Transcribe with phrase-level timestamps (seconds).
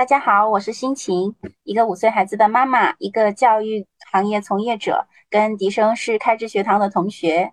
[0.00, 7.52] 大家好，我是心晴，一个五岁孩子的妈妈，一个教育行业从业者，跟笛声是开智学堂的同学。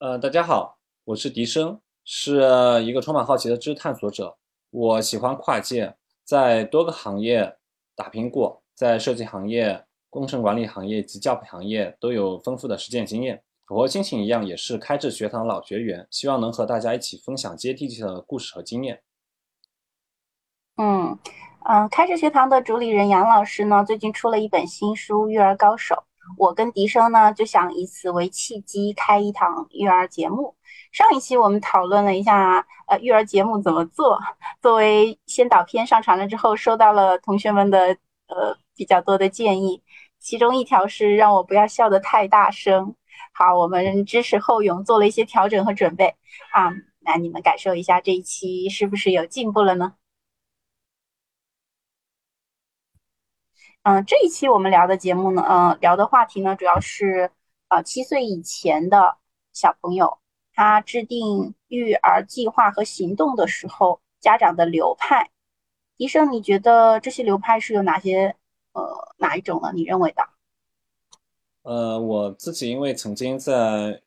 [0.00, 2.42] 呃，大家好，我是笛声，是
[2.82, 4.36] 一个充满好奇的知识探索者。
[4.70, 7.58] 我喜欢跨界，在多个行业
[7.94, 13.40] 打拼过，在设计行业、工程管理行业及教培行业都有丰富的实践经验。
[13.68, 19.00] 我和心情一样，也是开智学堂老学员，希望能和大家一起分享接地气的故事和经验。
[20.76, 21.18] 嗯
[21.64, 25.94] 嗯，开智学堂的主理人杨老师呢，最近出了一本新书《育儿高手》。
[26.38, 30.56] 我跟笛声呢，就想以此为契机，开一堂育儿节目。
[30.90, 34.18] 上一期我们讨论了一下，呃，育儿节目怎么做。
[34.60, 37.96] 作为先导片上传了之后，收到了同学们的
[38.28, 39.82] 呃比较多的建议，
[40.18, 42.94] 其中一条是让我不要笑得太大声。
[43.32, 46.14] 好，我们知耻后勇，做了一些调整和准备
[46.52, 46.72] 啊。
[47.00, 49.94] 那你们感受一下这一期是不是有进步了呢？
[53.84, 57.28] 嗯，这一期我们聊的节目呢，嗯，聊的话题呢，主要是
[57.66, 59.16] 呃七岁以前的
[59.52, 60.18] 小朋友，
[60.54, 65.30] 他制定育儿计划和行动的时候，家长的流派。
[65.96, 68.36] 医生，你觉得这些流派是有哪些？
[68.72, 69.72] 呃，哪一种呢？
[69.74, 70.22] 你认为的？
[71.62, 74.00] 呃，我自己因为曾经在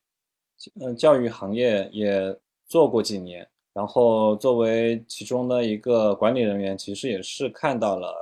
[0.79, 8.15] 嗯教育行业也做过几年，然后作为其中的一个管理人员，其实也是看到了。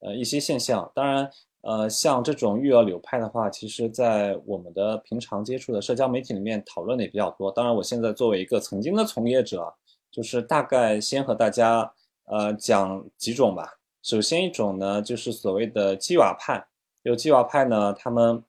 [0.00, 1.28] 呃，一些现象，当然，
[1.62, 7.50] 呃，像这种育儿流派的话，其实，在我们的平常接触的社交媒体里面讨论的也比较多。
[7.50, 9.74] 当然，我现在作为一个曾经的从业者，
[10.08, 11.92] 就是大概先和大家
[12.26, 13.76] 呃讲几种吧。
[14.02, 16.64] 首先一种呢，就是所谓的鸡娃派。
[17.02, 18.40] 有鸡娃派呢，他们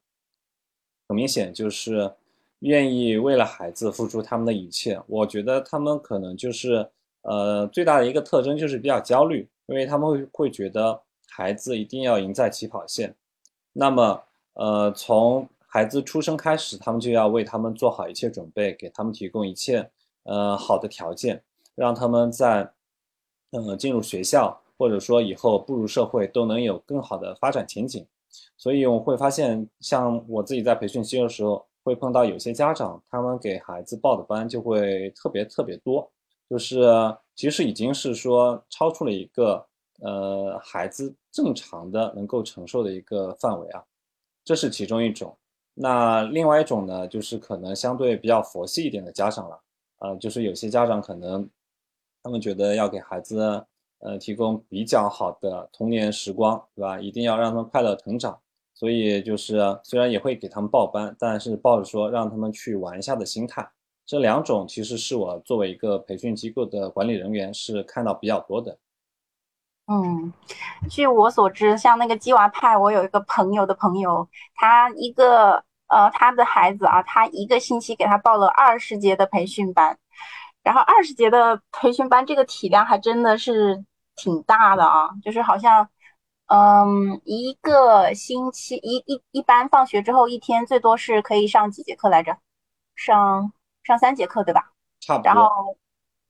[1.07, 2.13] 很明显就是
[2.59, 5.01] 愿意为了孩子付出他们的一切。
[5.07, 6.87] 我觉得他们可能就是
[7.23, 11.01] 呃最大的一个特征就是比较焦虑，因为他们会会觉得。
[11.29, 13.15] 孩子一定要赢在起跑线，
[13.71, 19.89] 那么，呃，从孩子出生开始，他们就要为他们做好一切准备，给他们提供一切，
[20.23, 21.41] 呃，好的条件，
[21.75, 22.69] 让他们在，
[23.51, 28.05] 呃，进入学校或者说以后步入社会都能有更好的发展前景。
[28.57, 36.11] 所以我会发现，像我自己在培训期的时候，会碰到有些家长，他们给孩子报的班就会特别特别多，
[36.49, 36.81] 就是
[37.35, 39.65] 其实已经是说超出了一个。
[40.01, 43.83] 呃，孩子正常的能够承受的一个范围啊，
[44.43, 45.37] 这是其中一种。
[45.73, 49.59] 那另外一种呢，就是可能相对比较佛系一点的家长了。
[49.99, 51.49] 呃，就是有些家长可能
[52.23, 53.65] 他们觉得要给孩子
[53.99, 56.99] 呃提供比较好的童年时光，对吧？
[56.99, 58.39] 一定要让他们快乐成长。
[58.73, 63.69] 所以就是虽然也会给他们报班，但是抱着说让他们去玩一下的心态。
[64.05, 68.77] 这两种其实是我作为一个培训机构的管理人员是看到比较多的。
[69.91, 70.31] 嗯，
[70.87, 79.97] 据我所知，像那个鸡娃派，我有一个朋友的朋友，他一个呃，他的孩子啊，他一个星期给他报了二十节的培训班，
[80.61, 83.83] 然后二十节的培训班，这个体量还真的是
[84.15, 85.89] 挺大的啊，就是好像，
[86.45, 92.37] 嗯，一个星期一一一般放学之后一天最多是可以上几节课来着？
[92.95, 93.51] 上
[93.81, 94.71] 上三节课对吧？
[95.01, 95.33] 差不多。
[95.33, 95.75] 然后。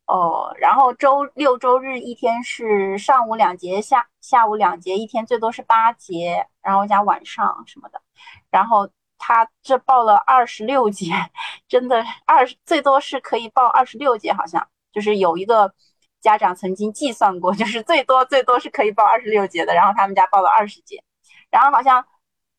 [0.10, 8.02] 哦，然后周六周日一天是上午两节，下下午两节，一天最多是八节，然后加晚上什么的。
[8.50, 8.90] 然后
[9.20, 11.12] 他这报了二十六节，
[11.70, 15.72] 真的二最多是可以报二十六节，好像就是有一个
[16.20, 19.76] 家长曾经计算过，就是最多最多是可以报二十六节的。
[19.76, 21.04] 然后他们家报了二十节，
[21.52, 22.04] 然后好像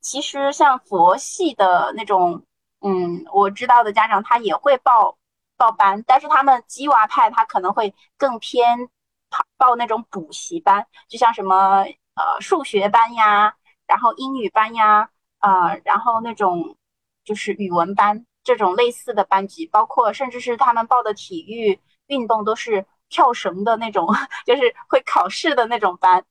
[0.00, 2.44] 其实像佛系的那种，
[2.80, 5.16] 嗯，我知道的家长他也会报。
[5.60, 8.88] 报班，但是他们鸡娃派他可能会更偏
[9.28, 11.84] 报报那种补习班，就像什么
[12.14, 13.54] 呃数学班呀，
[13.86, 15.10] 然后英语班呀，
[15.40, 16.76] 呃，然后那种
[17.24, 24.08] 就是语文班这种类似的班级，包括甚至是他们报的体育运动都是跳绳的那种，
[24.46, 26.24] 就是会考试的那种班。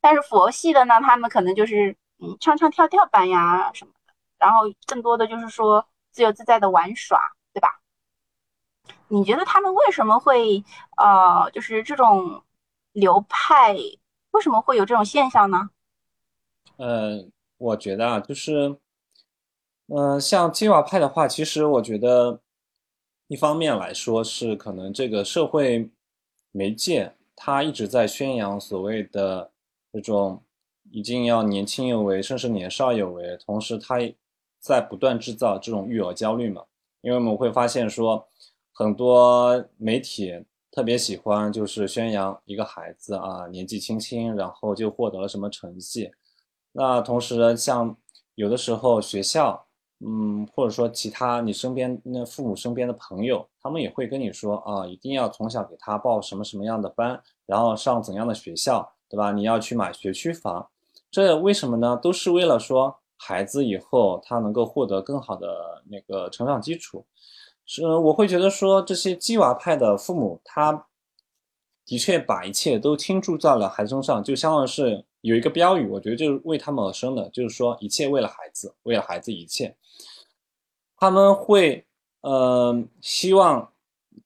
[0.00, 7.20] 但是佛系的呢，他们可能就是嗯唱唱跳跳班呀什么的，然后更多的就是说自由自在的玩耍，
[7.52, 7.79] 对吧？
[9.08, 10.62] 你觉得他们为什么会
[10.96, 12.42] 呃，就是这种
[12.92, 13.74] 流派
[14.30, 15.70] 为什么会有这种现象呢？
[16.76, 17.26] 呃，
[17.58, 18.76] 我觉得啊，就是，
[19.88, 22.40] 嗯，像基娃派的话，其实我觉得
[23.26, 25.90] 一方面来说是可能这个社会
[26.52, 29.50] 媒介它一直在宣扬所谓的
[29.92, 30.42] 这种
[30.90, 33.96] 一定要年轻有为，甚至年少有为，同时它
[34.60, 36.62] 在不断制造这种育儿焦虑嘛，
[37.00, 38.26] 因为我们会发现说。
[38.80, 46.10] 很多媒体特别喜欢就是宣扬一个孩子啊年纪轻轻，然后就获得了什么成绩。
[46.72, 47.94] 那同时像
[48.36, 49.66] 有的时候学校，
[49.98, 59.30] 嗯，或者说其他你身边那父母身边的朋友，他们也会跟你说啊，一定要从小给他报什么什么样的班，然后上怎样的学校，对吧？
[59.30, 60.66] 你要去买学区房，
[61.10, 62.00] 这为什么呢？
[62.02, 67.04] 都是为了说孩子以后他能够获得更好的那个成长基础。
[67.72, 70.88] 是，我会觉得说这些鸡娃派的父母，他
[71.86, 79.76] 的确把一切都倾注在了孩子身上，就相当于是有一个标语，我觉得就是为他们而生的，就是说一切为了孩子，为了孩子一切。
[80.96, 81.86] 他们会
[82.22, 83.72] 呃希望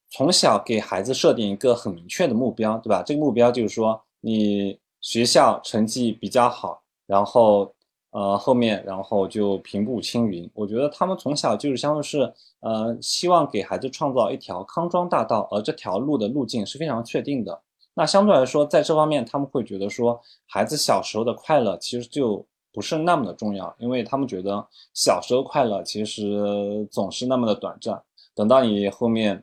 [0.08, 3.02] 从小给孩子设定一个很明确的目标，对吧？
[3.02, 7.74] 这个目标就是说你学校成绩比较好，然后。
[8.14, 10.49] 呃，后面然后就平步青云。
[10.55, 17.61] 我觉得他们从小就是相当于是，呃，希望给孩子创造一条康庄大道，而这条路的路径是非常确定的。
[17.93, 24.64] 那相对来说，在这方面他们会觉得说，孩子小时候的快乐其实就不是那么的重要，因为他们觉得
[24.94, 28.00] 小时候快乐其实总是那么的短暂。
[28.32, 29.43] 等到你后面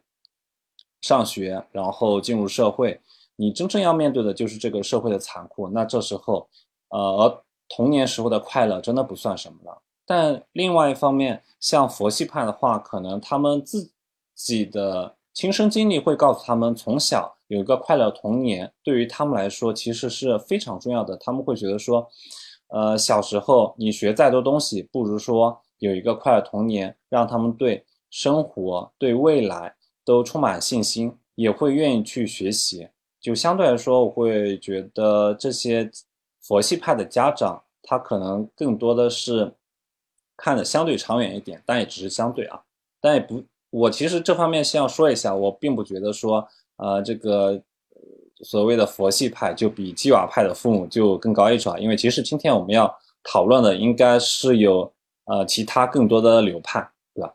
[1.02, 3.02] 上学，然后进入社会，
[3.36, 5.68] 你真正要面对的就是这个社会的残酷。
[5.68, 6.48] 那这时候，
[6.88, 13.90] 呃，童年时候的快乐真的不算什么了，但另外一方面，像佛系派的话，可能他们自
[14.36, 21.16] 己的亲身经历会告诉他们，从小有一个快乐童年，对于他们来说其实是非常重要的。
[21.16, 22.06] 他们会觉得说，
[22.68, 29.74] 呃，小时候你学再多东西，不如说有一个快乐童年，让他们对生活、对未来
[30.04, 32.90] 都充满信心，也会愿意去学习。
[33.22, 35.90] 就相对来说，我会觉得这些。
[36.52, 39.56] 佛系派的家长，他可能更多的是
[40.36, 42.62] 看的相对长远一点，但也只是相对啊，
[43.00, 46.46] 但也不，我其实这方面先要说一下，我并不觉得说，
[46.76, 47.58] 呃，这个
[48.44, 52.94] 所谓的佛系派就比基瓦派的父母就更高一筹啊，因为其实今天我们要
[53.24, 54.94] 讨论的应该是有
[55.24, 57.34] 呃其他更多的流派，对吧？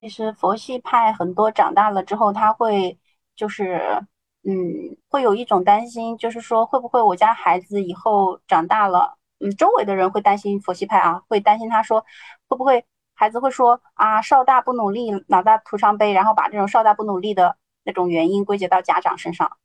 [0.00, 2.96] 其实佛系派很多长大了之后，他会
[3.34, 4.00] 就是。
[4.42, 12.04] 嗯，会有一种担心，就是说会不会我家孩子以后长大了，嗯，周围的人会担心佛系派啊，会担心他说
[12.48, 12.84] 会不会
[13.14, 17.54] 孩子会说啊少大不努力，老大徒伤悲，然后把这种少大不努力的
[17.84, 19.58] 那种原因归结到家长身上，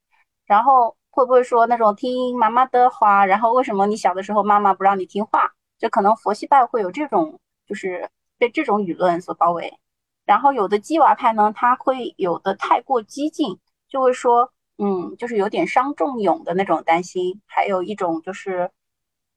[0.45, 9.73] 然后会不会说那种听妈妈的话，然后为什么你小的时候妈妈不让你听话，就可能佛系派会有这种，就是被这种舆论所包围，
[10.25, 13.57] 然后有的鸡娃派呢，他会有的太过激进，
[13.87, 14.51] 就会说。
[14.77, 18.69] 嗯，就是有点伤仲永的那种担心，还有一种就是，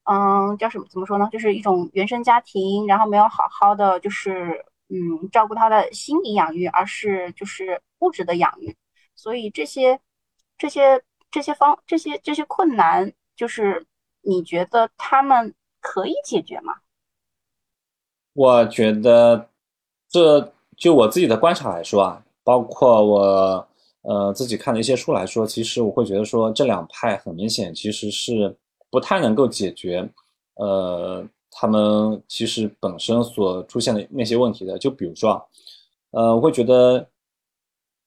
[0.03, 0.87] 嗯，叫什么？
[0.91, 1.29] 怎么说呢？
[1.31, 8.77] 就是一种原生家庭，然后没有好好的就是，嗯，照顾他的心理养育，而是就是物质的养育。
[9.15, 10.01] 所以这些
[10.57, 11.01] 这些
[11.31, 13.87] 这些方这些这些困难，就是
[14.23, 16.75] 你觉得他们可以解决吗？
[18.33, 19.49] 我觉得，
[20.09, 23.69] 这就我自己的观察来说啊，包括我。
[24.09, 28.57] 呃，自己看的一些书来说，其实我会觉得说这两派很明显其实是
[28.91, 30.09] 不太能够解决，
[30.55, 34.79] 呃，他们其实本身所出现的那些问题的。
[34.79, 35.47] 就比如说，
[36.13, 37.07] 呃，我会觉得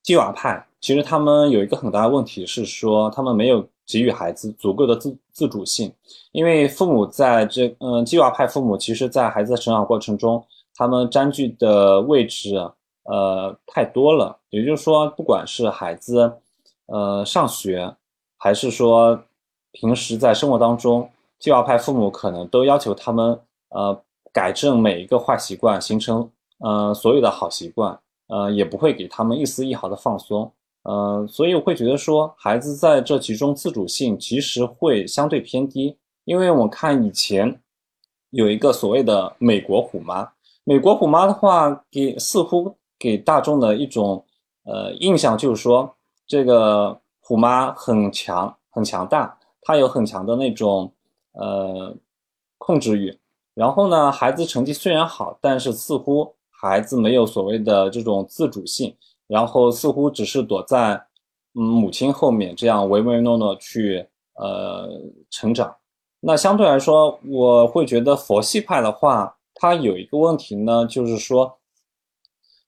[0.01, 5.93] 基瓦派其实他们有一个很大的问题是说，他们没有给予孩子足够的自自主性，
[6.31, 10.43] 因为父母在这，嗯，基瓦派父母其实在孩子的成长过程中，
[10.73, 12.55] 他们占据的位置。
[13.03, 14.37] 呃，太多了。
[14.49, 16.31] 也就是说，不管是孩子，
[16.87, 17.95] 呃，上学，
[18.37, 19.23] 还是说
[19.71, 23.39] 平时在生活当中，计划派父母可能都要求他们，
[23.69, 24.01] 呃，
[24.33, 26.29] 改正每一个坏习惯，形成
[26.59, 30.51] 呃所有的好习惯，呃，也不会给他们一丝一毫的放松。
[30.83, 35.97] 呃，所以我会觉得说，孩子在这其中自主性其实会相对偏低。
[36.25, 37.61] 因为我看以前
[38.29, 40.29] 有一个所谓的美国虎妈，
[40.63, 42.75] 美国虎妈的话，给似乎。
[43.01, 44.23] 给大众的一种
[44.63, 45.91] 呃印象就是说，
[46.27, 50.93] 这个虎妈很强很强大，她有很强的那种
[51.31, 51.91] 呃
[52.59, 53.17] 控制欲。
[53.55, 60.93] 然后呢，孩子成绩虽然好，但是似乎孩子没有所谓的这种自主性，然后似乎只是躲在
[61.55, 64.05] 嗯母亲后面这样唯唯诺诺去
[64.35, 64.87] 呃
[65.31, 65.75] 成长。
[66.19, 71.57] 那相对来说，我会觉得佛系派的话，它有一个问题呢，就是说。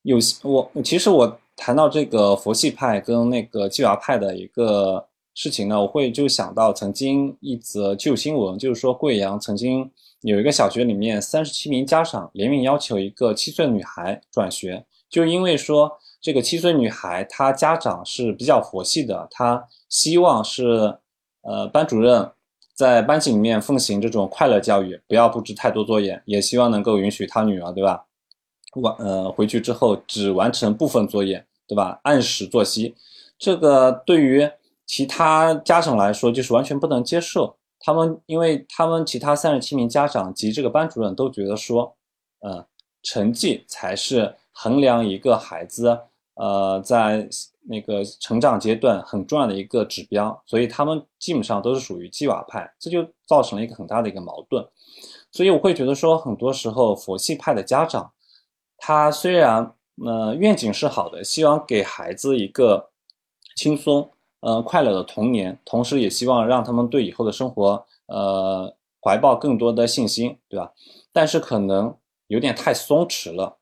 [0.03, 9.89] 有我其实我谈到这个佛系派跟那个基娃派的一个事情呢，我会就想到曾经一则旧新闻，就是说贵阳曾经
[10.22, 15.91] 有一个小学里面三十七名家长联名要求一个七岁女孩转学，就因为说
[16.22, 20.98] 这个七岁女孩她家长是比较佛系的，她希望是
[21.43, 22.29] 呃班主任
[22.75, 28.05] 在班级里面奉行这种快乐教育，不要布置太多作业，也希望能够允许她女儿对吧？
[28.82, 32.00] 完呃回去之后只完成部分作业对吧？
[32.03, 32.96] 按时作息，
[33.38, 34.50] 这个对于
[34.86, 37.56] 其他家长来说就是完全不能接受。
[37.80, 41.96] 他们因为他们其他三十七名家长及这个班主任都觉得说，
[42.39, 42.65] 呃，
[43.01, 46.00] 成绩才是衡量一个孩子
[46.36, 47.27] 呃在
[47.68, 54.65] 那个成长阶段很重要的一个指标，所以他们基本上都是属于鸡娃派，这就造成了一个很大的一个矛盾。
[55.32, 58.12] 所以我会觉得说，很多时候佛系派的家长，
[58.86, 59.74] 他虽然
[60.04, 62.90] 呃愿景是好的，希望给孩子一个
[63.56, 64.10] 轻松。
[64.42, 70.74] 呃，快乐的童年，同时也希望让他们对以后的生活，呃，怀抱更多的信心，对吧？
[71.13, 71.96] 但是可能
[72.28, 73.56] 有点太松弛了，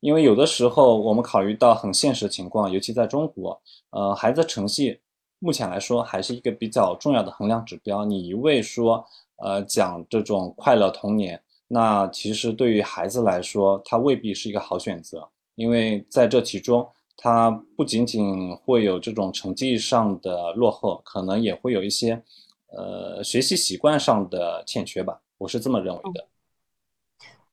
[0.00, 5.00] 因为有的时候我们考虑到很现实情况，尤其在中国，呃，孩子成绩
[5.38, 8.04] 目前来说还是一个比较重要的衡量指标。
[8.04, 9.02] 你一味说，
[9.36, 16.86] 呃，讲这种快乐童年，那其实对于孩子来说，他未必是一个好选择，因为在这其中。
[17.14, 22.20] 他不仅仅会有这种成绩上的落后，可能也会有一些，
[22.68, 25.20] 呃，学习习惯上的欠缺吧。
[25.38, 26.26] 我是这么认为的。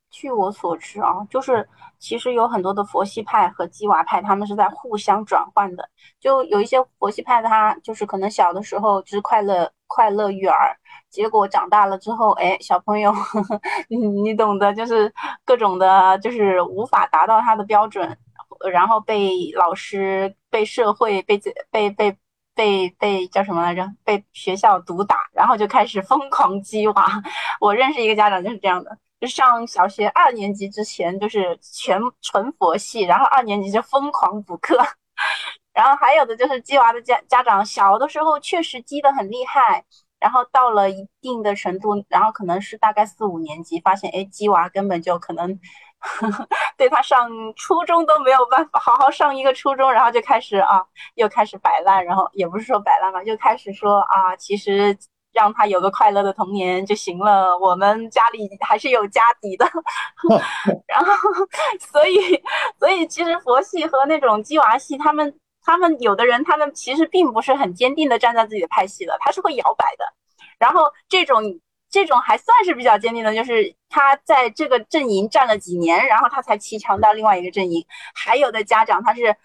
[0.10, 1.68] 据我所知啊，就是
[2.00, 5.88] 其实有很多的佛系派和鸡娃派，他们是在互相转换的。
[6.20, 10.76] 就有一些佛系派，他就是可能小的时候就是快乐快乐育儿，
[11.10, 13.14] 结果长大了之后，哎，小朋友，
[13.90, 15.14] 你你懂得，就是
[15.46, 18.18] 各种的，就是无法达到他的标准。
[18.72, 21.38] 然后被老师、被社会、被
[21.72, 22.18] 被被
[22.54, 23.88] 被被叫什么来着？
[24.04, 27.24] 被学校毒打，然后就开始疯狂鸡娃。
[27.62, 34.78] 我认识一个家长就是这样的，就上小学二年级之前就是全纯佛系，然后二年级就疯狂补课。
[35.74, 39.86] 然后还有的就是鸡娃的家家长，小的时候确实鸡的很厉害，
[40.20, 45.60] 然后到了一定的程度，然后可能是大概四五年级，发现哎鸡娃根本就可能。
[46.78, 50.82] 对他上初中都没有办法好好上一个初中，然后就开始啊，
[51.16, 54.98] 又开始摆烂，然后也不是说摆烂吧，就开始说啊，其实
[55.34, 59.70] 让他有个快乐的童年就行了，我们家里还是有家底的。
[60.88, 61.14] 然后，
[61.92, 62.18] 所以，
[62.80, 65.38] 所以其实佛系和那种鸡娃系，他们，
[65.70, 70.06] 他们有的人，他们其实并不是很坚定的站在自己的派系的，他是会摇摆的。
[70.58, 71.60] 然后这种。
[71.92, 77.84] 这种还算是比较坚定的，就是他在这个阵营站了几年，然后他才骑墙到另外一个阵营。
[78.14, 79.36] 还有的家长，他是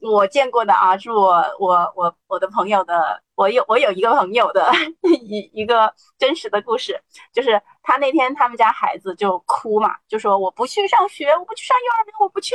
[0.00, 4.70] 我见过的啊，是我我我我的朋友的，我有我有一个朋友的
[5.24, 7.00] 一一个真实的故事，
[7.32, 12.54] 就是他那天他们家孩子就哭嘛，就说我不去上学，我不去上幼儿园，我不去。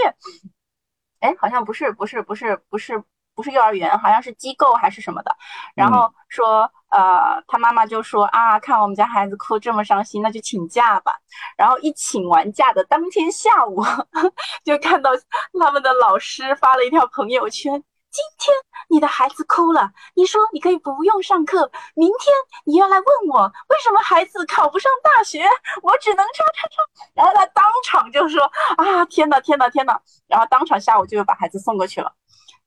[1.21, 3.01] 哎，好像不是不是不是不是
[3.33, 5.35] 不是幼儿园，好像是机构还是什么的，
[5.73, 6.69] 然后说。
[6.91, 11.13] 呃，他妈妈就说啊，看我们家孩子哭这么伤心，那就请假吧。
[11.55, 13.81] 然后一请完假的当天下午，
[14.65, 15.09] 就看到
[15.57, 17.81] 他们的老师发了一条朋友圈：
[18.11, 18.53] 今天
[18.89, 22.33] 你的孩子哭了，你说你可以不用上课，明天
[22.65, 25.43] 你要来问我为什么孩子考不上大学，
[25.81, 26.83] 我只能叉叉叉。
[27.13, 28.43] 然后他当场就说
[28.77, 29.97] 啊，天呐天呐天呐！
[30.27, 32.13] 然后当场下午就把孩子送过去了，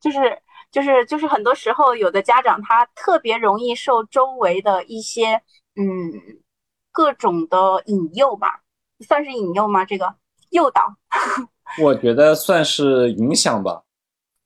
[0.01, 0.41] 就是。
[0.71, 5.41] 就是就是很多时候，有的家长他特别容易受周围的一些
[5.77, 6.11] 嗯
[6.91, 8.59] 各种的引诱吧，
[9.07, 9.85] 算是引诱吗？
[9.85, 10.13] 这个
[10.51, 10.93] 诱导，
[11.81, 13.84] 我觉得算是影响吧。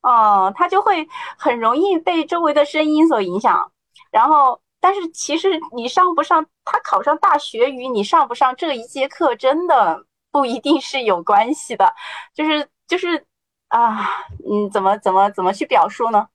[0.01, 3.71] 哦，他就会很容易被周围的声音所影响。
[4.11, 11.93] 然后，但是其实你上不上，他考上大学与你上不上这一节课，真的不一定是有关系的。
[12.33, 13.25] 就是就是。
[13.69, 13.99] 啊，
[14.49, 16.27] 嗯，怎么怎么怎么去表述呢？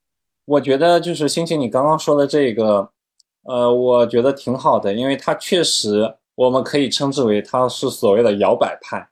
[0.45, 2.89] 我觉得就是星星，你刚刚说的这个，
[3.43, 9.05] 呃，我觉得挺好的，因为他确实我们可以称之为他是所谓的摇摆派，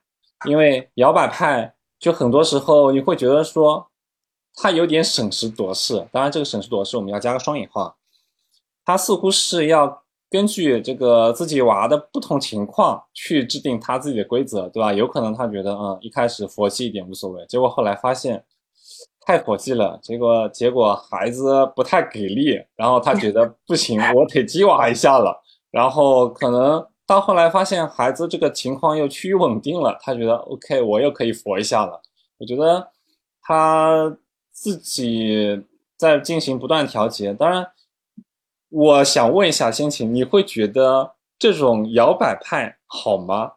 [0.45, 3.85] 因为摇摆派就很多时候你会觉得说，
[4.55, 7.95] 他有点审时度势，当然这个审时度势我们要加个双引号，
[8.85, 10.03] 他似乎是要。
[10.33, 14.91] 根据这个自己娃的不同情况去制定他自己的规则，对吧？
[14.91, 18.43] 有可能他觉得，嗯，一开始佛系一点无所谓，结果后来发现
[19.21, 25.39] 太佛系了，结果结果孩子不太给力，然后他觉得不行，我得激娃一下了。
[25.69, 32.01] 然后可能到后来发现孩子这个情况又趋于稳定了，他觉得 OK，我又可以佛一下了。
[32.39, 32.87] 我觉得
[33.39, 34.17] 他
[34.53, 35.65] 自己
[35.97, 37.69] 在进行不断调节，当然。
[38.75, 43.51] 我想问一下，心情，你会觉得这种摇摆派好吗？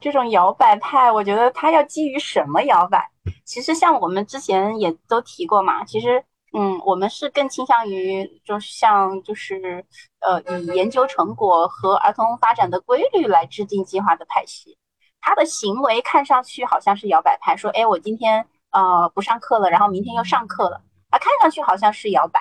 [0.00, 3.08] 这种摇摆派，我觉得它要基于什么摇摆？
[3.44, 9.84] 其实像我们之前也都提过嘛，其实嗯，我们是更倾向于就是像就是
[10.18, 14.76] 呃以研究成果和儿童发展的规律来制定计划的派系。
[15.20, 22.40] 他的行为看上去好像是摇摆派，说哎我今天呃不上课了，然后明天又上课了，啊看上去好像是摇摆，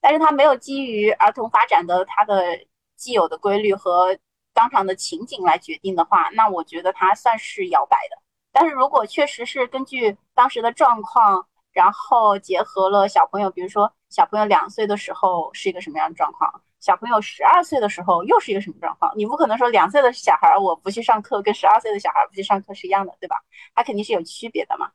[0.00, 2.58] 但是他没有基于儿童发展的他的
[2.96, 4.16] 既有的规律和
[4.52, 8.16] 当场的情景来决定的话，那我觉得他算是摇摆的。
[8.52, 16.50] 但是如果确实是根据当时的状况，然后结合了小朋友，比如说小朋友两岁的时候是一个什么样的状况，
[16.80, 23.36] 小朋友十二岁的时候又是一个什么状况，你不可能说两岁的小孩我不去上课，跟十二岁的小孩不去上课是一样的，对吧？
[23.74, 24.90] 他肯定是有区别的嘛。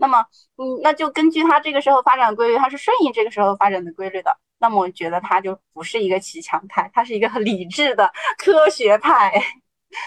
[0.00, 0.18] 那么，
[0.56, 9.32] 嗯，那就根据他这个时候发展规律，他是顺应这个时候发展的规律的，那么我觉得他就不是一个骑墙派，他是一个很理智的科学派。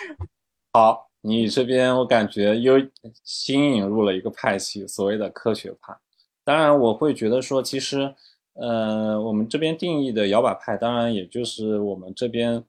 [0.73, 1.09] 好。
[1.25, 2.75] 你这边我感觉又
[3.23, 5.95] 新引入了一个派系，所谓的科学派。
[6.43, 8.13] 当然，我会觉得说，其实，
[8.55, 12.61] 呃，我们这边定义的摇摆派，当然也就是我们这边，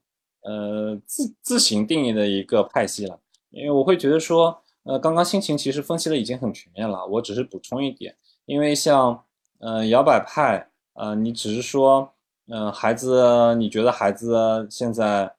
[0.42, 3.18] 呃，自自行定义的一个派系了。
[3.50, 9.24] 因为我会觉得说，呃，刚刚心情其实分析的已经很全面了，我只是补充一点，因为像，
[9.58, 12.12] 呃，摇摆派，呃，你只是说，
[12.46, 15.34] 嗯，孩子，你觉得孩子现在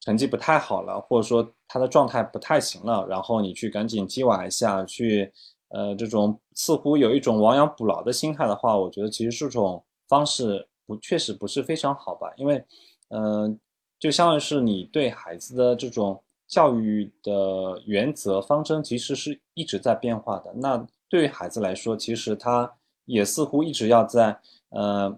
[0.00, 1.52] 成绩不太好了，或者说。
[1.70, 5.30] 他的状态不太行了，然后你去赶紧激娃一下，去，
[5.68, 12.64] 呃，这种似乎有一种亡羊补牢的心态的话，我觉得其实这种方式不确实不是非常好吧，因为，
[13.10, 13.60] 嗯，
[13.98, 16.18] 就相当于是你对孩子的这种
[16.48, 20.52] 教育的原则方针其实是一直在变化的。
[20.54, 22.72] 那对于孩子来说，其实他
[23.04, 24.40] 也似乎一直要在，
[24.70, 25.16] 呃，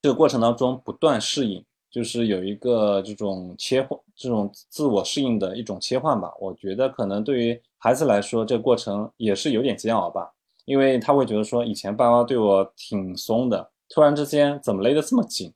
[0.00, 1.62] 这个过程当中不断适应。
[1.88, 6.30] 就是有一个这种切换，这种自我适应的一种切换吧。
[6.38, 10.30] 我觉得可能对于孩子来说，这个过程也是有点煎熬吧，
[10.66, 15.50] 因为他会觉得说，以前爸妈对我挺松的，突然之间怎么勒得这么紧？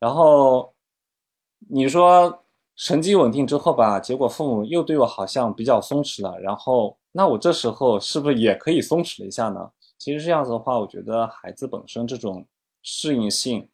[0.00, 0.74] 然后
[1.68, 2.43] 你说
[2.76, 6.38] 成绩稳定之后吧，结果父母又对我好像比较松弛了。
[6.40, 9.70] 然后那我这时候是不是也可以松弛了一下呢？
[9.98, 12.46] 其实这样子的话，我觉得孩子本身这种
[12.82, 13.68] 适应性，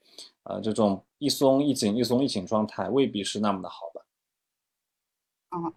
[0.45, 1.05] 呃，这种。
[1.23, 4.03] 一松一紧，一松一紧状态未必是那么的好的。
[5.51, 5.71] 嗯，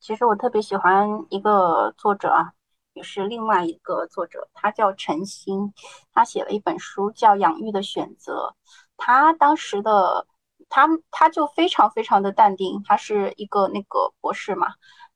[0.00, 2.52] 其实我特别喜欢一个作者啊，
[2.94, 5.72] 也是另外一个作者，他叫陈星，
[6.12, 8.52] 他写了一本书叫《养育的选择》。
[8.96, 10.26] 他当时的
[10.70, 14.68] 他他就非常非常的淡定，他是一个那个博士嘛，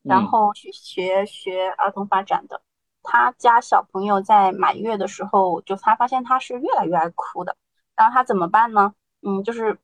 [0.03, 2.61] 然后去学学儿童发展的。
[3.01, 7.55] 他家小朋友在满月的时候，就他发现他是越来越爱哭的，
[7.95, 8.93] 然后他怎么办呢？
[9.21, 9.79] 嗯，就是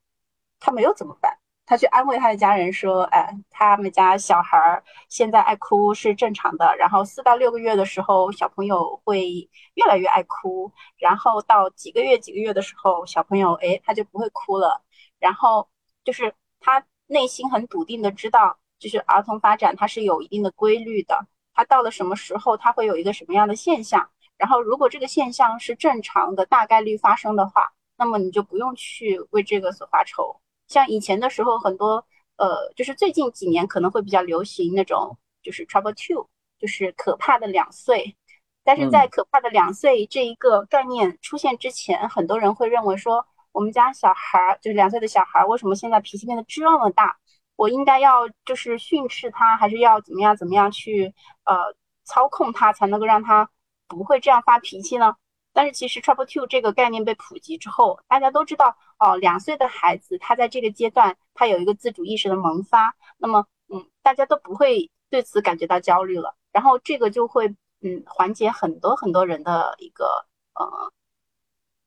[0.60, 1.38] 他没有怎么办？
[1.65, 6.75] 他去安慰他的家人说：“哎，他们家小孩现在爱哭是正常的。
[6.75, 10.69] 然后四到六个月的时候，小朋友会越来越爱哭。
[10.97, 14.81] 然后到几个月、几个月的时候，小朋友哎他就不会哭了。
[15.21, 15.69] 然后
[16.03, 21.25] 就是他内心很笃定的知道，就是儿童发展它是有一定的规律的。
[21.53, 24.10] 他到了什么时候，他会有一个什么样的现象？
[24.38, 30.36] 然后如果这个现象是正常的，大概率发生的话。”那么你就不用去为这个所发愁。
[30.67, 32.03] 像以前的时候，很多
[32.38, 38.17] 呃，就是最近几年可能会比较流行那种，就是 trouble two，就是可怕的两岁。
[38.63, 47.18] 但是在可怕的两岁这一个概念出现之前，很多人会认为说，我们家小孩儿就是两岁的小孩儿，为什么现在脾气变得这么大？
[47.56, 53.50] 我应该要就是训斥他，还是要怎么样怎么样去呃操控他，才能够让他
[53.88, 55.16] 不会这样发脾气呢？
[55.54, 67.48] 但是其实 trouble two 这个概念被普及之后，大家都知道哦，两岁的孩子他在这个阶段他有一个自主意识的萌发，那么嗯，大家都不会对此感觉到焦虑了，然后这个就会
[67.82, 70.92] 嗯缓解很多很多人的一个呃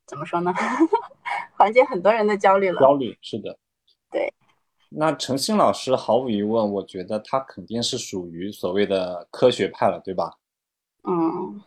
[0.07, 0.53] 怎么说呢？
[1.57, 2.81] 缓解很多人的焦虑了。
[2.81, 3.59] 焦虑是的，
[4.11, 4.33] 对。
[4.91, 10.39] 那陈星老师毫无疑问，我觉得他肯定是属于所谓的科学派了，对吧？
[11.03, 11.63] 嗯。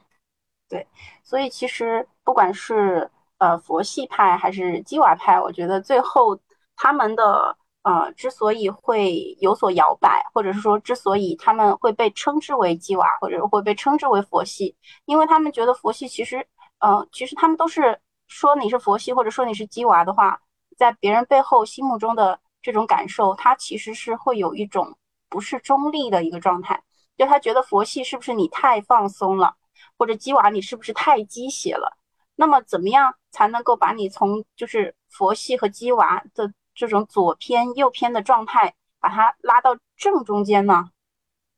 [0.69, 0.85] 对，
[1.23, 6.37] 所以其实不管是呃佛系派还是基娃派，我觉得最后
[6.75, 16.45] 他们的呃之所以会有所摇摆，或者是说之所以他们会被称之为基娃，或者会被称之为佛系，因为他们觉得佛系其实，
[16.79, 17.97] 呃，其实他们都是
[18.27, 20.41] 说你是佛系或者说你是鸡娃的话，
[20.77, 24.97] 在别人背后心目中的这种感受，他其实是会有一种
[25.29, 26.83] 不是中立的一个状态，
[27.17, 29.55] 就他觉得佛系是不是你太放松了？
[29.97, 31.97] 或者鸡娃，你是不是太鸡血了？
[32.35, 40.91] 那么怎么样才能够把你从就是佛系和鸡娃的这种左偏右偏的状态，把它拉到正中间呢？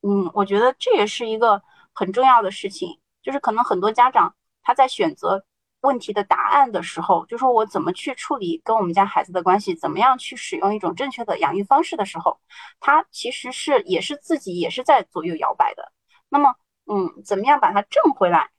[0.02, 1.62] 嗯，我觉得这也是一个
[1.94, 3.00] 很重要的事情。
[3.22, 5.44] 就是可能很多家长他在选择
[5.82, 12.38] 问题的答案的时候，就说我怎么去处理跟我们家孩子的关系，怎么样去使用一种正确的养育方式的时候，
[12.80, 15.92] 他其实是也是自己也是在左右摇摆的。
[16.30, 16.54] 那么，
[16.86, 18.50] 嗯，怎么样把它正回来？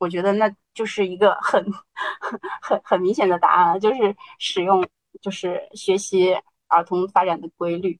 [0.00, 1.64] 我觉得那就是一个很
[2.60, 4.86] 很很明显的答案了，就是使用
[5.20, 6.36] 就是学习
[6.68, 7.98] 儿童发展的规律。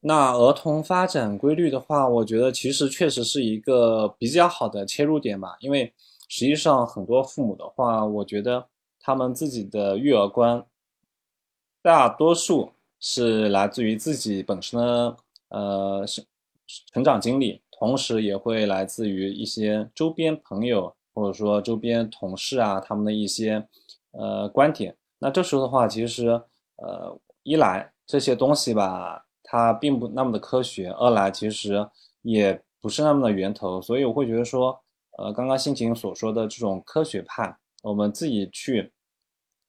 [0.00, 5.94] 那儿童发展规律的话，我觉得其实确实是一个比较好的切入点吧，因为
[6.28, 8.66] 实际上很多父母的话，我觉得
[9.00, 10.64] 他们自己的育儿观，
[11.82, 15.16] 大多数是来自于自己本身的
[15.48, 16.24] 呃成
[16.92, 20.94] 成长经历，同时也会来自于一些周边朋友。
[21.18, 23.66] 或者说周边同事啊，他们的一些
[24.10, 26.28] 呃观点，那这时候的话，其实
[26.76, 31.88] 呃一来这些东西吧，它并不那么的科学；二来其实
[32.20, 34.78] 也不是那么的源头，所以我会觉得说，
[35.18, 38.92] 呃，刚刚心情所说的这种科学派，我们自己去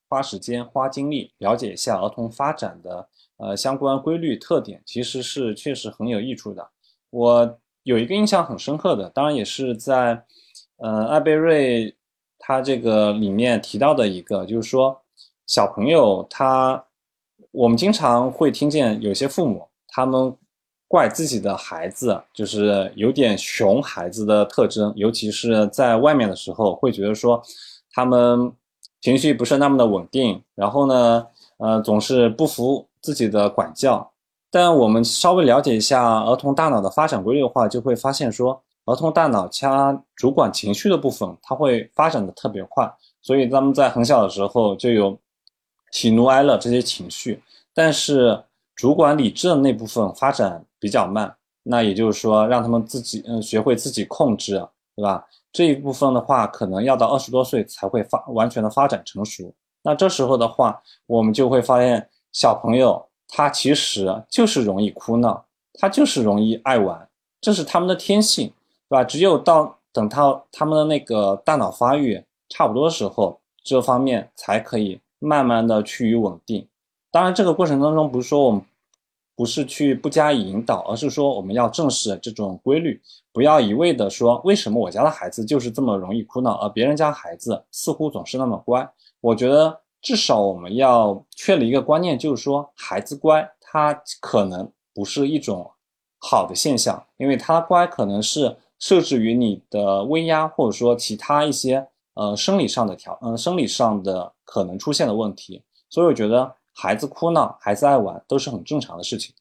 [0.08, 3.08] 花时间、花精力了解一下儿童发展的
[3.38, 6.70] 呃相关规律特点，其实是确实很有益处的。
[7.10, 10.24] 我有一个印象很深刻的，当然也是在。
[10.80, 11.92] 呃，艾贝瑞
[12.38, 15.02] 他这个里面提到的一个，就是说
[15.44, 16.86] 小朋友他，
[17.50, 20.36] 我们经常会听见有些父母他们
[20.88, 27.40] 怪自己的孩子，就是有点熊孩子的特征，尤其是在外面的时候，会觉得说
[27.92, 28.50] 他们
[29.00, 31.26] 情绪不是那么的稳定，然后呢，
[31.58, 34.10] 呃，总是不服自己的管教。
[34.50, 38.60] 但我们稍微了解一下儿童大脑的发展规律的话，就会发现说。
[38.86, 45.14] 儿童大脑它主管情绪的部分，它会发展的特别快，所以他们在很小的时候就有
[45.90, 47.42] 喜怒哀乐这些情绪，
[47.74, 48.42] 但是
[48.78, 51.34] 主管理智的那部分发展比较慢。
[51.64, 54.64] 那也就是说，让他们自己嗯学会自己控制，
[54.94, 55.26] 对吧？
[55.52, 59.52] 这一部分的话，可能要到二十多岁才会发完全的发展成熟。
[59.82, 67.08] 那这时候的话，我们就会发现小朋友他其实就是容易哭闹，他就是容易爱玩，
[67.40, 68.52] 这是他们的天性。
[68.90, 69.04] 对吧？
[69.04, 76.66] 只有到等他他们的那个大脑发育差不多的时候，这方面才可以慢慢的趋于稳定。
[77.10, 78.62] 当然，这个过程当中不是说我们
[79.38, 83.00] 不是去不加以引导，而是说我们要正视这种规律，
[83.32, 88.90] 不要一味的说为什么我家的孩子就是这么容易哭闹，而别人家孩子似乎总是那么乖。
[89.20, 95.70] 我觉得至少我们要确立一个观念，就是说孩子乖，他可能不是一种
[96.18, 98.56] 好的现象，因为他乖可能是。
[98.80, 109.34] 设置于你的威压，或者说其他一些呃生理上的条，嗯，生理上的可能出现的问题，所以我觉得孩子哭闹、孩子爱玩都是很正常的事情。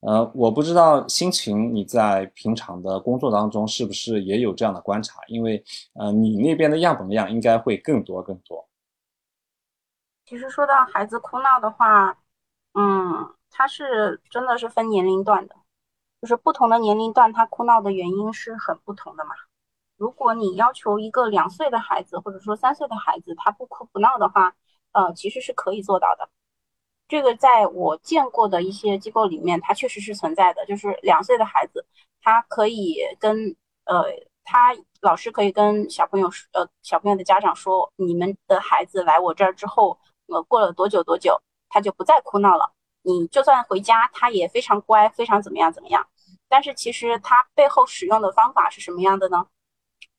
[0.00, 5.62] 呃，我不知道心情你在平常的工作当中是不是也有这样的观察，因为
[5.94, 8.68] 呃你那边的样本量应该会更多更多。
[10.26, 12.18] 其实说到孩子哭闹的话，
[12.74, 15.54] 嗯，他是真的是分年龄段的。
[16.20, 19.30] 就是不同的年龄段，他哭闹的原因是很不同的嘛。
[19.96, 24.54] 如果你要求一个两岁的孩子，或者说三岁的孩子，他不哭不闹的话，
[24.92, 26.28] 呃，其实是可以做到的。
[27.12, 30.64] 这个在我见过的一些机构里面，它确实是存在的。
[30.64, 31.84] 就是两岁的孩子，
[32.22, 34.04] 他可以跟呃，
[34.44, 39.98] 他老师可以跟小朋友呃，小朋友的家长说，你们的孩子来我这儿之后，
[40.28, 42.72] 呃，过了多久多久，他就不再哭闹了。
[43.02, 46.06] 你就算回家，他也非常乖，非常怎么样怎么样。
[46.48, 49.46] 但是其实他背后使用的方法是什么样的呢？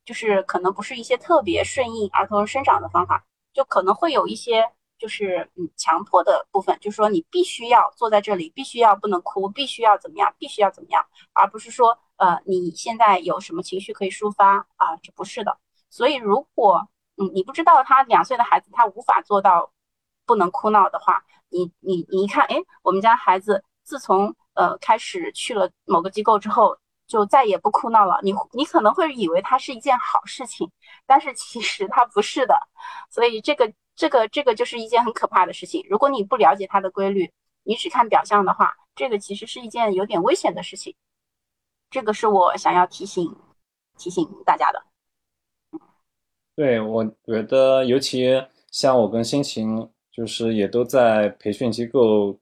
[0.06, 15.58] 就是可能不是一些特别顺应儿童生长的方法，就可能会有一些就是嗯强迫的部分，就是说你必须要坐在这里，必须要不能哭，必须要怎么样，必须要怎么样，而不是说呃你现在有什么情绪可以抒发啊，这不是的。
[15.90, 19.72] 所以如果嗯你不知道他两岁的孩子他无法做到
[20.26, 26.78] 不能哭闹的话，你你你一看，哎，我们家孩子自从呃，开始去了某个机构之后，
[27.08, 28.20] 就再也不哭闹了。
[28.24, 30.72] 你你可能会以为它是一件好事情，
[31.06, 32.56] 但是其实它不是的。
[33.10, 35.86] 所以这个这个这个就是一件很可怕的事情。
[35.90, 37.32] 如果你不了解它的规律，
[37.64, 40.96] 你只看表象的话，这个其实是一件有点危险的事情。
[41.90, 43.36] 这个是我想要提醒
[43.98, 44.84] 提醒大家的。
[46.56, 52.38] 对，我觉得尤其像我跟心情，就是也都在培训机构。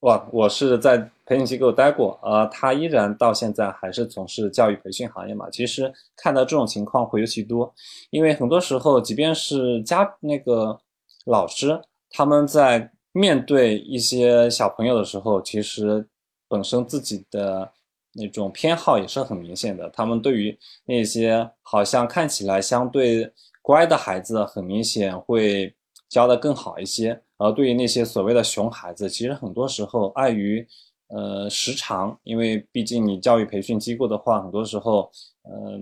[0.00, 5.50] 哇，我是在培训机构待过，呃，他依然到现在还是从事教育培训行业嘛。
[5.50, 7.74] 其实看到这种情况会尤其多，
[8.10, 10.78] 因为很多时候，即便是家那个
[11.24, 16.06] 老师，他们在面对一些小朋友的时候，其实
[16.48, 17.72] 本身自己的
[18.12, 19.90] 那种偏好也是很明显的。
[19.90, 25.74] 他们对于那些好像看起来相对乖的孩子，很明显会
[26.08, 27.20] 教的更好一些。
[27.38, 30.66] 而对于那些所谓的熊孩子，其实很多时候碍于
[31.08, 35.10] 呃时长，因为毕竟你教育培训机构的话，很多时候，
[35.42, 35.80] 呃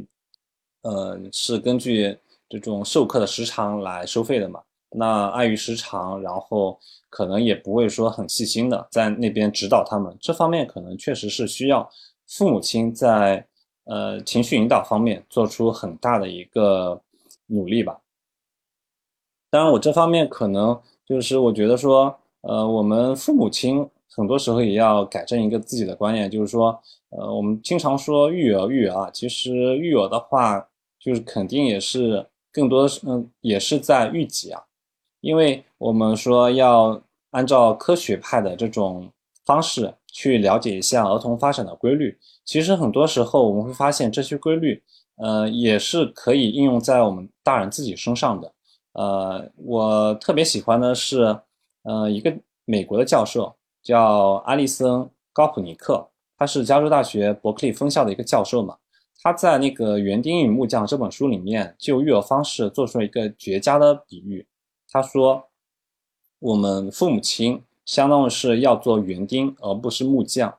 [0.83, 2.17] 呃是根据
[2.49, 4.63] 这种授课的时长来收费的嘛。
[4.97, 11.91] 那碍于时长，然后可能也不会说很细心的在那边指导他们，这方面可能确实是需要
[12.29, 13.45] 父母亲在
[13.87, 17.01] 呃情绪引导方面做出很大的一个
[17.47, 17.99] 努力吧。
[19.51, 30.69] 当然，我这方面可能就是我觉得说，呃，我们父母亲很多时候也要改正一个自己的观念，就是说，呃，我们经常说育儿育儿啊，其实育儿的话，
[31.01, 34.63] 就是肯定也是更多的是嗯，也是在育己啊。
[35.21, 39.11] 因为我们说要按照科学派的这种
[39.45, 44.83] 方式去了解一下儿童发展的规律，其实很多时候我们会发现这些规律，
[45.17, 48.53] 呃，也是可以应用在我们大人自己身上的。
[48.93, 51.37] 呃，我特别喜欢的是，
[51.83, 52.33] 呃，一个
[52.65, 54.91] 美国的教授叫阿利森·
[55.33, 58.79] 高普尼克，他是加州大学伯克利分校的一个教授嘛。
[59.23, 64.47] 他在那个《园丁与木匠》这本书里面，就育儿方式做出了一个绝佳的比喻。
[64.91, 65.45] 他说
[66.41, 70.55] ：“我们父母亲相当于是要做园丁，而不是木匠，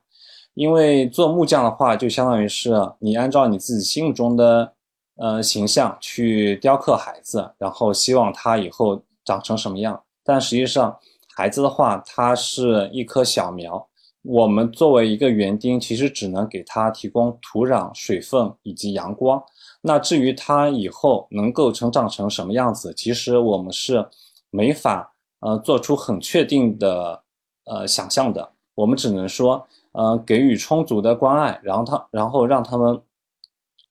[0.54, 4.72] 因为做木匠的话，就相当于是你按照你自己心目中的
[5.16, 10.02] 呃形象去雕刻孩子，然后希望他以后长成什么样。
[10.24, 10.98] 但实际上，
[11.36, 13.86] 孩子的话，他是一棵小苗，
[14.22, 19.40] 我们作为一个园丁，其实只能给他提供土壤、水分以及阳光。
[19.82, 24.04] 那至于他以后能够成长成什么样子，其实我们是。”
[24.50, 27.20] 没法呃做出很确定的
[27.64, 32.98] 呃想象的，我们只能说呃给予充足的关爱，然后他然后让他们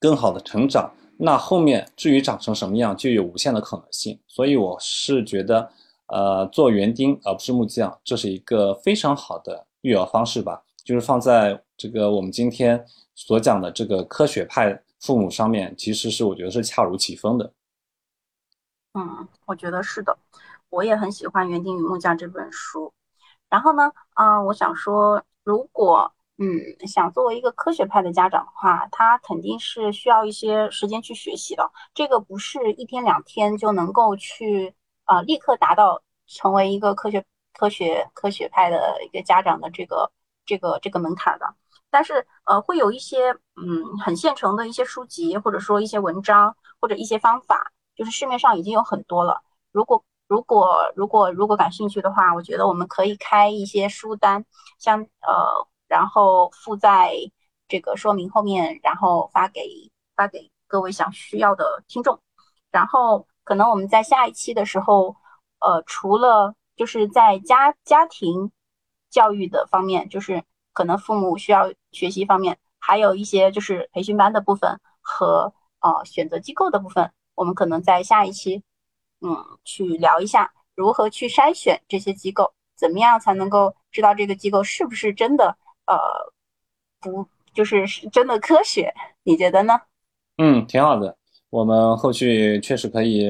[0.00, 0.90] 更好的成长。
[1.18, 4.18] 那后面至于长成什么样，就有无限的可能性。
[4.26, 5.70] 所以我是觉得
[6.06, 10.62] 呃做园丁而不是木匠，这是一个非常好的育儿方式吧。
[10.84, 17.52] 就是放在这个我们今天所讲的这个科学派父母上面，其实是我觉得是恰如其分的。
[18.94, 20.16] 嗯，我觉得是的，
[20.70, 22.92] 我也很喜欢《园丁与木匠》这本书。
[23.48, 31.70] 然后呢，嗯，我想说，如果嗯想作为一个科学派的家长的话，他肯定是需要一些时间去学习的。
[31.94, 34.74] 这个不是一天两天就能够去
[35.06, 40.12] 啊立刻达到成为一个科学科学科学派的一个家长的这个
[40.44, 41.46] 这个这个门槛的。
[41.90, 47.72] 但是呃，会有一些嗯很现成的一些书籍，或者说一些文章，或者一些方法。
[47.96, 49.40] 就是市面上已经有很多了。
[49.72, 54.44] 如果如果如果如果感兴趣的话，我觉得我们可以开一些书单，
[54.78, 57.14] 像呃，然后附在
[57.68, 62.20] 这个说明后面，然后发给发给各位想需要的听众。
[62.70, 65.14] 然后可能我们在下一期的时候，
[65.60, 68.50] 呃，除了就是在家家庭
[69.08, 77.12] 教育的方面，就是可能父母需要学习方面，还有一些就是培训班的部分和呃选择机构的部分。
[77.36, 78.64] 我们可能在下一期，
[79.20, 85.56] 嗯，去聊一下如何去筛选这些机构，怎么样才能够知道这个机构是不是真的，
[85.86, 85.96] 呃，
[87.00, 88.92] 不，就是是真的科学？
[89.22, 89.80] 你觉得呢？
[90.38, 91.16] 嗯，挺好的。
[91.50, 93.28] 我们后续确实可以，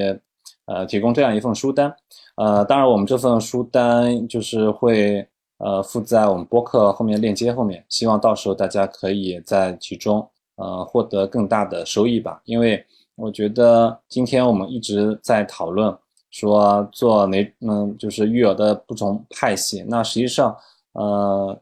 [0.65, 1.95] 呃，提供这样一份书单。
[2.35, 5.27] 呃，当然，我们这份书单就是会，
[5.57, 12.85] 呃，附在我们播客后面链接后面，希望到时候大家可以在其中，呃，获得更大的收益吧，因为。
[13.19, 15.91] 我觉得今天我们一直在讨论
[16.29, 20.55] 说做哪嗯就是育儿的不同派系，那实际上
[20.93, 21.59] 呃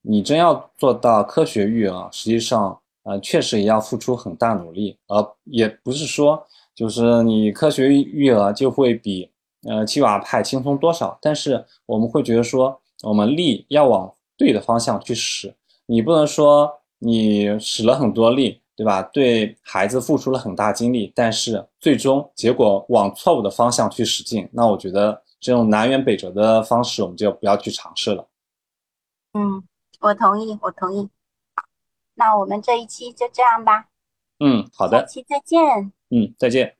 [0.00, 9.30] 你真要做到科学育儿，实际上呃确实也要付出很大努力，而也不是说就是你科学育儿就会比
[9.68, 15.54] 呃七娃派轻松多少，但是我们会觉得说我们力要往对的方向去使，
[15.86, 18.60] 你不能说你使了很多力。
[18.76, 19.00] 对吧？
[19.12, 28.26] 对孩子付出了很大精力，但是最终结果往错误的方向去使劲，那我觉得这种南辕北辙的方式，我们就不要去尝试了。
[29.34, 29.62] 嗯，
[30.00, 31.08] 我同意，我同意。
[32.16, 33.88] 好，那我们这一期就这样吧。
[34.38, 35.00] 嗯，好的。
[35.00, 35.92] 下期再见。
[36.10, 36.76] 嗯，再见。